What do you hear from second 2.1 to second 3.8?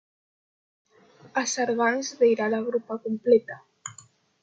deira la gruppa cumpletta.